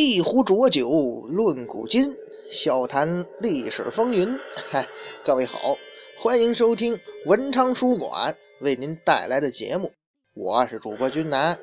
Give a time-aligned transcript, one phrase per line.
[0.00, 0.88] 一壶浊酒
[1.26, 2.16] 论古今，
[2.52, 4.38] 笑谈历史风云。
[4.70, 4.86] 嗨，
[5.24, 5.76] 各位好，
[6.16, 9.90] 欢迎收听文昌书馆为您带来的节目，
[10.34, 11.58] 我是主播君南，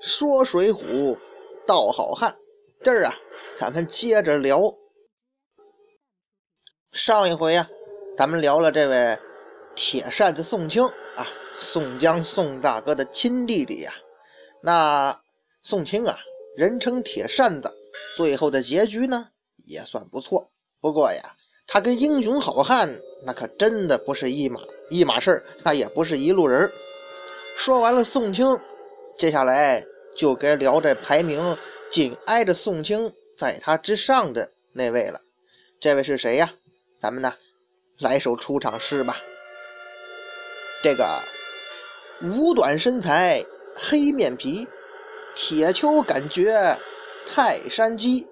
[0.00, 1.18] 说水浒，
[1.66, 2.36] 道好汉。
[2.80, 3.14] 这儿啊，
[3.58, 4.60] 咱们接着聊。
[6.92, 7.68] 上一回呀，
[8.16, 9.18] 咱们聊了这位
[9.74, 10.84] 铁扇子宋清
[11.16, 11.26] 啊，
[11.56, 13.92] 宋江宋大哥的亲弟弟呀。
[14.62, 15.20] 那
[15.60, 16.16] 宋清啊，
[16.56, 17.74] 人称铁扇子，
[18.16, 19.28] 最后的结局呢，
[19.64, 20.50] 也算不错。
[20.80, 21.36] 不过呀，
[21.66, 26.70] 他跟英雄好汉那可真的不是一码一码事儿，那也不是一路人。
[27.56, 28.58] 说完了宋清，
[29.18, 29.84] 接下来
[30.16, 31.56] 就该聊这排名
[31.90, 35.20] 紧挨着宋清，在他之上的那位了。
[35.78, 36.54] 这位是谁呀？
[36.98, 37.34] 咱们呢，
[37.98, 39.16] 来首出场诗吧。
[40.82, 41.22] 这个
[42.22, 44.66] 五短身材，黑面皮，
[45.34, 46.78] 铁锹感觉
[47.26, 48.26] 泰山鸡，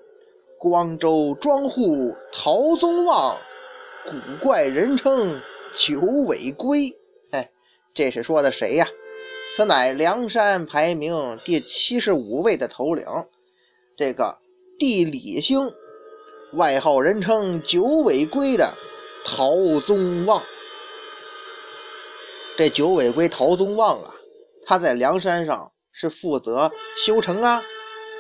[0.59, 3.37] 光州庄户陶宗旺，
[4.07, 5.41] 古怪人称
[5.73, 6.91] 九尾龟。
[7.31, 7.51] 哎，
[7.95, 8.89] 这是说的谁呀？
[9.55, 13.05] 此乃梁山排名第七十五位的头领，
[13.97, 14.39] 这个
[14.79, 15.73] 地理星。
[16.55, 18.75] 外号人称九尾龟的
[19.25, 20.43] 陶宗旺，
[22.57, 24.15] 这九尾龟陶宗旺啊，
[24.65, 27.63] 他在梁山上是负责修城啊、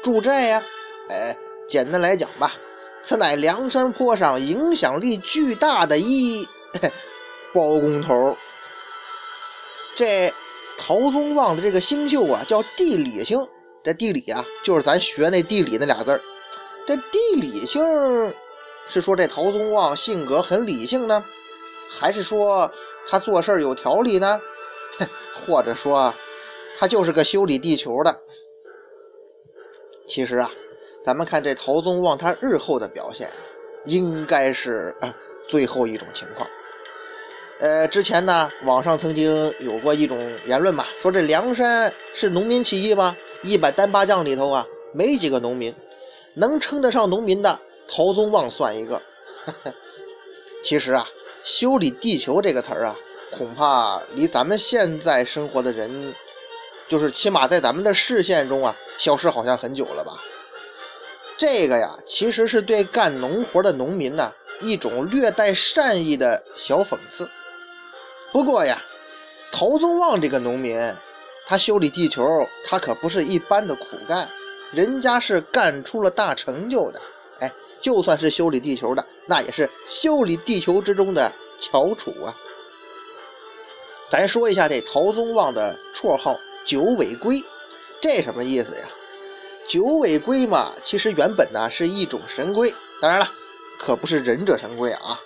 [0.02, 0.62] 住寨呀。
[1.08, 1.36] 哎，
[1.68, 2.52] 简单来讲吧，
[3.02, 6.46] 此乃梁山坡上影响力巨大的一
[7.54, 8.36] 包工头。
[9.94, 10.32] 这
[10.76, 13.46] 陶宗旺的这个星宿啊，叫地理星。
[13.82, 16.20] 这地理啊，就是咱学那地理那俩字儿。
[16.86, 17.82] 这地理性
[18.86, 21.24] 是说这陶宗旺性格很理性呢，
[21.88, 22.70] 还是说
[23.08, 24.40] 他做事有条理呢？
[25.46, 26.12] 或者说
[26.78, 28.20] 他就是个修理地球的？
[30.08, 30.50] 其实啊，
[31.04, 33.28] 咱们看这陶宗旺他日后的表现，
[33.84, 35.14] 应该是啊
[35.46, 36.48] 最后一种情况。
[37.60, 43.16] 呃，之前呢，网上曾经有过一种言论嘛，说这梁山是农民起义吗？
[43.42, 45.74] 一百单八将里头啊，没几个农民。
[46.34, 49.02] 能称得上农民的，陶宗旺算一个。
[50.62, 51.06] 其实啊，
[51.42, 52.96] 修理地球这个词儿啊，
[53.32, 56.14] 恐怕离咱们现在生活的人，
[56.88, 60.12] 就是起码在咱们的视线中啊，消失好像很久了吧。
[61.36, 67.30] 这个呀，其实是对干农活的农民呢一种略带善意的小讽刺。
[68.32, 68.82] 不过呀，
[69.52, 70.94] 陶宗旺这个农民，
[71.46, 72.24] 他修理地球，
[72.64, 74.28] 他可不是一般的苦干。
[74.72, 77.00] 人家是干出了大成就的，
[77.38, 77.50] 哎，
[77.80, 82.36] 就算是修理地球的，那也是修理地球之中的翘楚啊。
[84.10, 87.42] 咱说一下这陶宗旺的绰号“九尾龟”，
[87.98, 88.86] 这什么意思呀？
[89.66, 92.70] 九尾龟嘛，其实原本呢是一种神龟，
[93.00, 93.26] 当然了，
[93.78, 95.18] 可不是忍者神龟啊。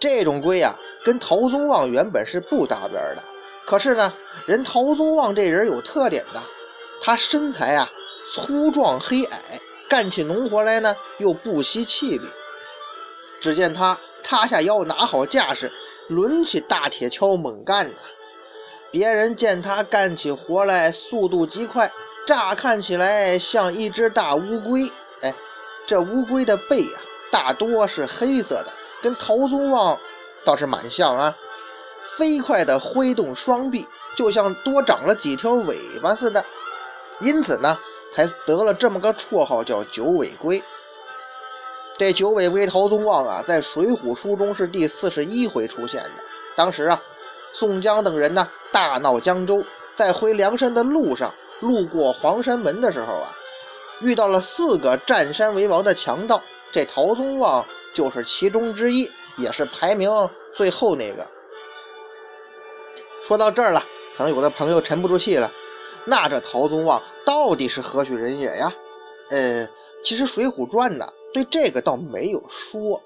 [0.00, 3.22] 这种龟呀，跟陶宗旺原本是不搭边的。
[3.64, 4.12] 可是呢，
[4.46, 6.42] 人陶宗旺这人有特点的，
[7.00, 7.88] 他身材啊。
[8.34, 12.28] 粗壮黑矮，干起农活来呢又不惜气力。
[13.40, 15.70] 只见他塌下腰，拿好架势，
[16.08, 18.00] 抡起大铁锹猛干呐。
[18.90, 21.90] 别人见他干起活来速度极快，
[22.26, 24.90] 乍看起来像一只大乌龟。
[25.20, 25.34] 哎，
[25.86, 29.98] 这乌龟的背啊，大多是黑色的，跟陶宗旺
[30.44, 31.36] 倒是蛮像啊。
[32.16, 33.86] 飞快地挥动双臂，
[34.16, 36.44] 就像多长了几条尾巴似的。
[37.20, 37.78] 因此呢。
[38.12, 40.62] 才得了这么个绰号，叫九尾龟。
[41.98, 46.22] 这九尾龟陶宗旺啊，在《水浒》书中是第四十一回出现的。
[46.54, 47.02] 当时啊，
[47.52, 49.64] 宋江等人呢大闹江州，
[49.94, 53.34] 在回梁山的路上，路过黄山门的时候啊，
[54.00, 56.42] 遇到了四个占山为王的强盗。
[56.72, 60.10] 这陶宗旺就是其中之一，也是排名
[60.52, 61.26] 最后那个。
[63.22, 63.82] 说到这儿了，
[64.16, 65.50] 可能有的朋友沉不住气了。
[66.04, 68.72] 那这陶宗旺到底是何许人也呀？
[69.30, 69.66] 呃，
[70.04, 73.00] 其实《水浒传》呢对这个倒没有说，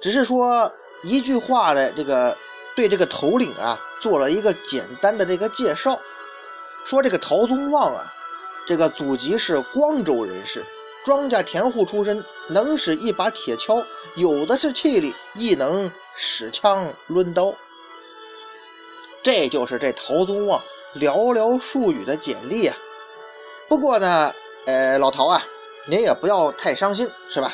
[0.00, 0.70] 只是说
[1.02, 2.36] 一句话的这个
[2.74, 6.00] 对这个头领啊做了一个简单的这个介绍，
[6.84, 8.12] 说这个陶宗旺啊，
[8.66, 10.64] 这个祖籍是光州人士，
[11.04, 13.84] 庄稼田户出身，能使一把铁锹，
[14.16, 17.54] 有的是气力，亦能使枪抡刀。
[19.22, 20.62] 这就是这陶宗旺。
[20.94, 22.76] 寥寥数语的简历啊，
[23.68, 24.32] 不过呢，
[24.64, 25.42] 呃，老陶啊，
[25.88, 27.52] 您也不要太伤心，是吧？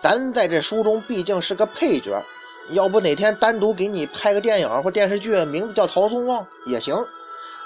[0.00, 2.24] 咱在这书中毕竟是个配角，
[2.70, 6.96] 要不哪天单独给你拍个电影或电视剧，名字叫陶宗旺也行。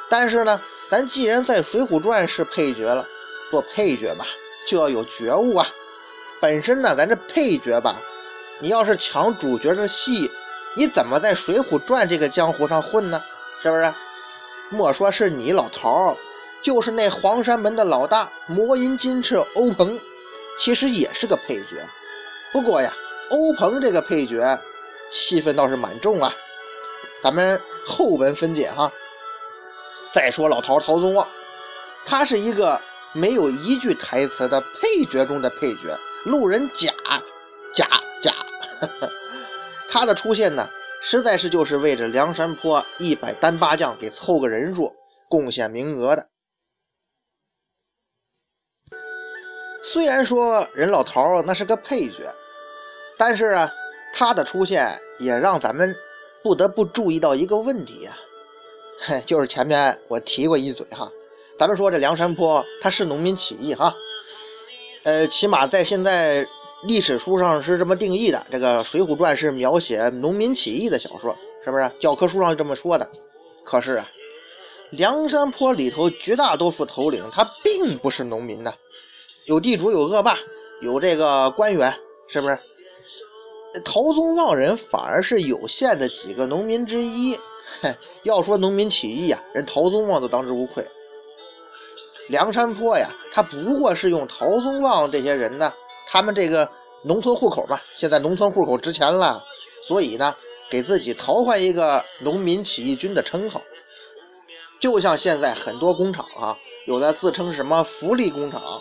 [0.08, 3.06] 但是呢，咱既然在《水浒传》是配角了，
[3.50, 4.26] 做配角吧，
[4.66, 5.66] 就要有觉悟啊。
[6.40, 8.00] 本身呢，咱这配角吧，
[8.60, 10.30] 你要是抢主角的戏，
[10.76, 13.22] 你怎么在《水浒传》这个江湖上混呢？
[13.60, 13.94] 是不是？
[14.68, 16.16] 莫说是你老头，
[16.62, 19.98] 就是那黄山门的老大魔音金翅欧鹏，
[20.58, 21.86] 其实也是个配角。
[22.52, 22.92] 不过呀，
[23.30, 24.58] 欧鹏这个配角
[25.12, 26.34] 戏份倒是蛮重啊。
[27.22, 28.90] 咱们后文分解哈。
[30.12, 31.28] 再说老头陶宗旺，
[32.04, 32.80] 他是一个
[33.12, 36.92] 没有一句台词的配角中的配角，路人甲
[37.72, 37.88] 甲
[38.20, 38.34] 甲。
[39.88, 40.68] 他的出现呢，
[41.00, 44.92] 实在是就是为这梁山坡一百单八将给凑个人数、
[45.28, 46.28] 贡献名额的。
[49.82, 52.34] 虽然说人老头那是个配角，
[53.16, 53.70] 但是啊，
[54.12, 55.96] 他的出现也让咱们
[56.42, 58.12] 不得不注意到一个问题呀。
[58.98, 61.10] 嘿， 就是前面我提过一嘴哈，
[61.58, 63.94] 咱们说这梁山坡它是农民起义哈，
[65.04, 66.46] 呃，起码在现在
[66.84, 71.90] 历史书上是这么定义的，这个《水浒传》是描写农民起义的小说，是不是？
[71.98, 73.08] 教科书上这么说的。
[73.64, 74.08] 可是啊，
[74.90, 78.72] 梁山坡里头绝大多数头领他并不是农民呐，
[79.46, 80.36] 有地主，有恶霸，
[80.80, 81.94] 有这个官员，
[82.28, 82.58] 是不是？
[83.80, 87.38] 陶宗旺人反而是有限的几个农民之一。
[88.22, 90.86] 要说农民起义呀，人陶宗旺都当之无愧。
[92.28, 95.72] 梁山坡呀，他不过是用陶宗旺这些人呢，
[96.06, 96.68] 他们这个
[97.04, 99.42] 农村户口嘛，现在农村户口值钱了，
[99.82, 100.36] 所以呢，
[100.70, 103.60] 给自己淘换一个农民起义军的称号。
[104.78, 108.80] 就像现在很多工厂啊，有的自称什么福利工厂，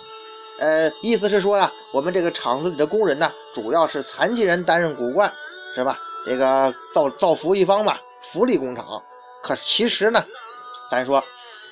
[0.62, 5.34] 呃，意思是说呀，我们这个厂子里的工人呢，主要是残疾人担任骨干，
[5.74, 6.00] 是吧？
[6.24, 7.98] 这个造造福一方嘛。
[8.22, 9.02] 福利工厂，
[9.42, 10.24] 可其实呢，
[10.92, 11.22] 咱说，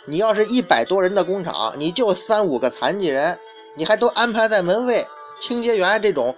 [0.06, 3.40] 你要是一百多人的工厂，你就三五个残疾人，
[3.76, 5.06] 你还都安排在门卫、
[5.40, 6.36] 清洁员这种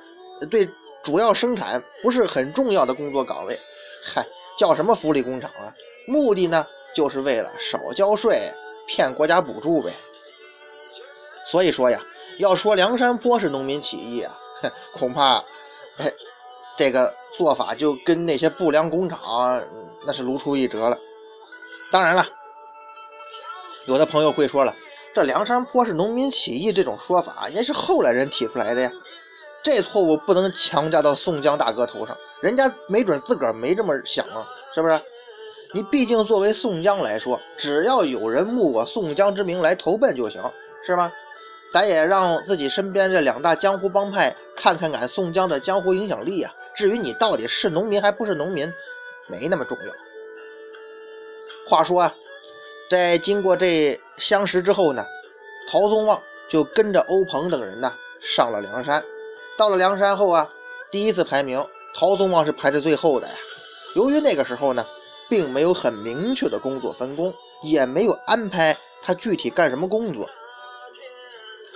[0.49, 0.69] 对
[1.03, 3.57] 主要生产不是很重要的工作岗位，
[4.03, 4.27] 嗨，
[4.59, 5.73] 叫什么福利工厂啊？
[6.05, 8.51] 目的呢，就是为了少交税，
[8.85, 9.93] 骗国家补助呗。
[11.45, 11.99] 所以说呀，
[12.41, 14.35] 要说梁山坡是农民起义啊，
[14.93, 15.37] 恐怕，
[15.97, 16.11] 哎，
[16.75, 19.61] 这个做法就跟那些不良工厂。
[20.05, 20.97] 那是如出一辙了。
[21.91, 22.25] 当然了，
[23.85, 24.73] 有的朋友会说了，
[25.13, 28.91] 这梁山坡是农民起义这种说法，那是后来人提出来的呀。
[29.63, 34.43] 这错误不能强加到宋江大哥头上，人家没准自个儿没这么想啊，
[34.73, 34.99] 是不是？
[35.73, 40.41] 你毕竟作为宋江来说，只要有人慕我宋江之名来投奔就行，
[40.83, 41.13] 是吧？
[41.71, 46.53] 咱也让自己身边这两大江湖帮派看看俺宋江的江湖影响力啊。
[46.75, 48.71] 至于你到底是农民还不是农民？
[49.27, 49.93] 没那么重要。
[51.65, 52.13] 话说啊，
[52.89, 55.05] 在经过这相识之后呢，
[55.69, 59.01] 陶宗旺就跟着欧鹏等人呢上了梁山。
[59.57, 60.49] 到了梁山后啊，
[60.91, 63.33] 第一次排名，陶宗旺是排在最后的呀。
[63.95, 64.85] 由于那个时候呢，
[65.29, 67.33] 并没有很明确的工作分工，
[67.63, 70.29] 也没有安排他具体干什么工作。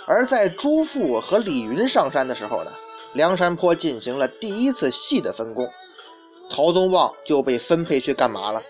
[0.07, 2.71] 而在朱富和李云上山的时候呢，
[3.13, 5.67] 梁山坡进行了第一次细的分工。
[6.49, 8.61] 陶宗旺就被分配去干嘛了？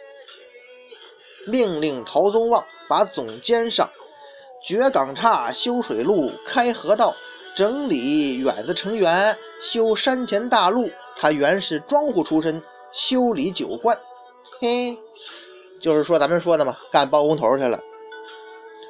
[1.48, 3.90] 命令陶宗旺把总监上
[4.66, 7.14] 掘港岔、修水路、开河道、
[7.56, 10.90] 整理远子成员、修山前大路。
[11.18, 13.98] 他原是庄户出身，修理酒罐。
[14.60, 14.98] 嘿，
[15.82, 17.80] 就是说咱们说的嘛，干包工头去了。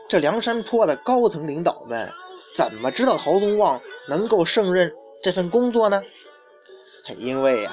[0.08, 2.12] 这梁山坡的高层领导们
[2.54, 6.04] 怎么知道陶宗旺能够胜任这份工作呢？
[7.18, 7.72] 因为呀。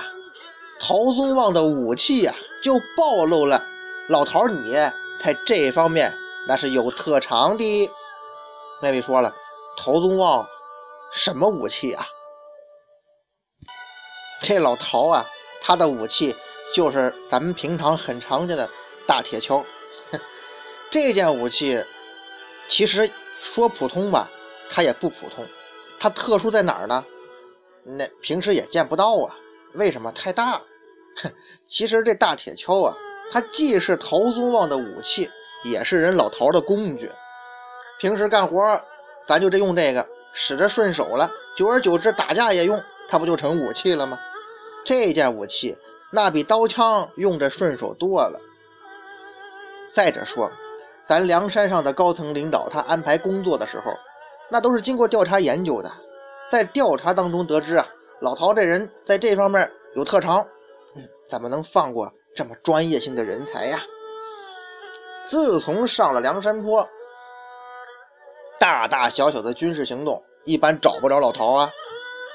[0.84, 3.64] 陶宗旺的武器呀，就暴露了
[4.08, 4.72] 老头你
[5.16, 6.12] 在这方面
[6.48, 7.90] 那是有特长的。
[8.82, 9.32] 那位说了，
[9.76, 10.44] 陶宗旺
[11.12, 12.04] 什么武器啊？
[14.40, 15.24] 这老陶啊，
[15.60, 16.34] 他的武器
[16.74, 18.68] 就是咱们平常很常见的
[19.06, 19.64] 大铁锹。
[20.90, 21.84] 这件武器
[22.66, 24.28] 其实说普通吧，
[24.68, 25.46] 它也不普通。
[25.98, 27.04] 它特殊在哪儿呢？
[27.84, 29.36] 那平时也见不到啊。
[29.74, 30.10] 为什么？
[30.12, 30.62] 太大了。
[31.22, 31.32] 哼，
[31.64, 32.96] 其实这大铁锹啊，
[33.30, 35.30] 它既是陶宗旺的武器，
[35.64, 37.10] 也是人老陶的工具。
[37.98, 38.80] 平时干活，
[39.26, 41.30] 咱就这用这个，使着顺手了。
[41.56, 44.18] 久而久之，打架也用，它不就成武器了吗？
[44.84, 45.78] 这件武器
[46.10, 48.40] 那比刀枪用着顺手多了。
[49.88, 50.50] 再者说，
[51.02, 53.92] 咱梁山上的高层领导，他安排工作的时候，
[54.52, 55.90] 那都是经过调查研究的，
[56.46, 57.86] 在调查当中得知啊，
[58.20, 60.46] 老陶这人在这方面有特长。
[61.26, 63.78] 怎么能放过这么专业性的人才呀？
[65.24, 66.86] 自从上了梁山坡，
[68.60, 71.70] 大大小小的军事行动一般找不着老陶啊，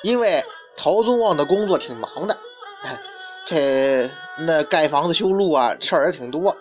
[0.02, 0.44] 因为
[0.76, 2.36] 陶宗旺的工作挺忙的，
[2.82, 3.00] 哎，
[3.46, 4.10] 这
[4.40, 6.56] 那盖房子修路啊，事儿也挺多。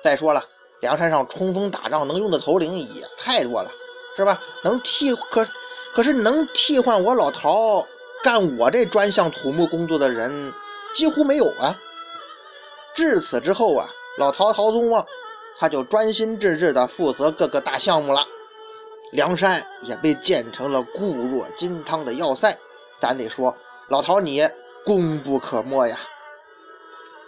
[0.00, 0.40] 再说了，
[0.80, 2.86] 梁山上冲锋打仗能用的头领也
[3.18, 3.70] 太多了，
[4.16, 4.40] 是吧？
[4.62, 5.46] 能替可
[5.92, 7.86] 可是能替换我老陶
[8.22, 10.52] 干我这专项土木工作的人
[10.92, 11.78] 几乎没有啊。
[12.94, 15.04] 至此之后啊，老陶陶宗旺
[15.56, 18.24] 他就专心致志地负责各个大项目了。
[19.12, 22.56] 梁山也被建成了固若金汤的要塞，
[23.00, 23.56] 咱得说
[23.88, 24.48] 老陶你
[24.84, 25.96] 功不可没呀。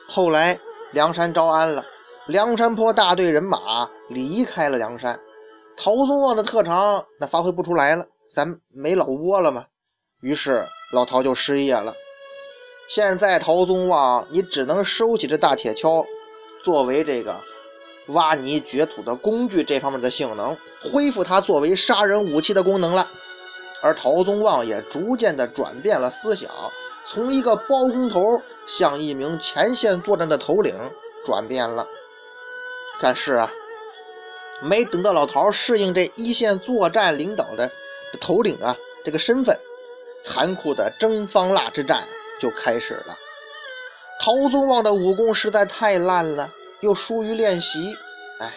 [0.08, 0.58] 后来
[0.92, 1.84] 梁山招安了，
[2.26, 5.20] 梁山泊大队人马离开了梁山，
[5.76, 9.66] 陶宗旺的特长那发挥不出来了，咱没老窝了吗？
[10.20, 11.94] 于是老陶就失业了。
[12.88, 16.04] 现在陶宗旺你只能收起这大铁锹，
[16.64, 17.40] 作为这个。
[18.10, 23.10] 挖泥掘土的工具这方面的性能恢复它作为杀人武器的功能了，
[23.82, 26.48] 而陶宗旺也逐渐的转变了思想，
[27.04, 28.22] 从一个包工头
[28.64, 30.72] 向一名前线作战的头领
[31.24, 31.84] 转变了。
[33.00, 33.50] 但是啊，
[34.62, 37.70] 没等到老陶适应这一线作战领导的
[38.20, 39.58] 头领啊这个身份，
[40.22, 42.06] 残酷的征方腊之战
[42.40, 43.16] 就开始了。
[44.20, 46.52] 陶宗旺的武功实在太烂了。
[46.80, 47.96] 又疏于练习，
[48.38, 48.52] 哎，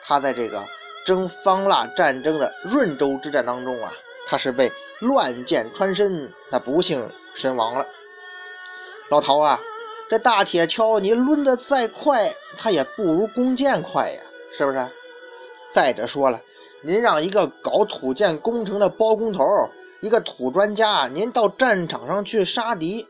[0.00, 0.64] 他在这个
[1.04, 3.92] 征方腊战争的润州之战当中啊，
[4.24, 4.70] 他是被
[5.00, 7.84] 乱箭穿身，他不幸身亡了。
[9.10, 9.60] 老陶啊，
[10.08, 14.78] 这大铁锹你抡得再快，它也不如弓箭快呀，是不是？
[15.74, 16.40] 再者说了，
[16.84, 19.42] 您让一个搞土建工程的包工头，
[20.00, 23.08] 一个土专家，您到战场上去杀敌，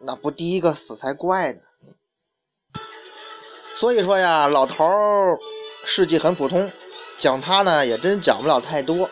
[0.00, 1.60] 那不第一个死才怪呢。
[3.74, 5.38] 所以说呀，老头儿
[5.84, 6.72] 事迹很普通，
[7.18, 9.10] 讲他呢也真讲不了太多。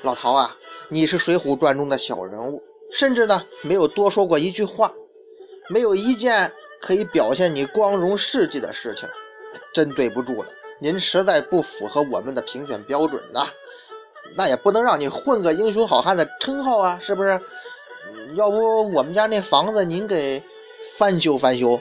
[0.00, 0.56] 老陶啊，
[0.88, 4.90] 你是《水浒传》中的小人物，甚至呢没有多说过一句话，
[5.68, 9.06] 没有一件可以表现你光荣事迹的事情，
[9.74, 10.48] 真对不住了。
[10.78, 13.46] 您实在不符合我们的评选标准呐，
[14.36, 17.40] 那也不能让你混个英雄好汉的称号啊，是不是？
[18.34, 20.42] 要不我们家那房子您给
[20.98, 21.80] 翻修翻修？